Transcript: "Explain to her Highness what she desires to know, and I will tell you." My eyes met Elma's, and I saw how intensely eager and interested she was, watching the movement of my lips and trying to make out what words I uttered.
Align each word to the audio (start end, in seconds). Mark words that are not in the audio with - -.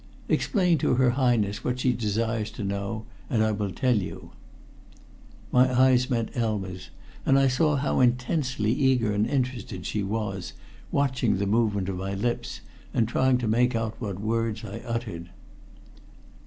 "Explain 0.27 0.79
to 0.79 0.95
her 0.95 1.11
Highness 1.11 1.63
what 1.63 1.79
she 1.79 1.93
desires 1.93 2.49
to 2.53 2.63
know, 2.63 3.05
and 3.29 3.43
I 3.43 3.51
will 3.51 3.69
tell 3.69 3.95
you." 3.97 4.31
My 5.51 5.71
eyes 5.71 6.09
met 6.09 6.35
Elma's, 6.35 6.89
and 7.23 7.37
I 7.37 7.47
saw 7.47 7.75
how 7.75 7.99
intensely 7.99 8.71
eager 8.73 9.11
and 9.13 9.27
interested 9.27 9.85
she 9.85 10.01
was, 10.01 10.53
watching 10.91 11.37
the 11.37 11.45
movement 11.45 11.87
of 11.87 11.97
my 11.97 12.15
lips 12.15 12.61
and 12.95 13.07
trying 13.07 13.37
to 13.37 13.47
make 13.47 13.75
out 13.75 14.01
what 14.01 14.19
words 14.19 14.65
I 14.65 14.79
uttered. 14.79 15.29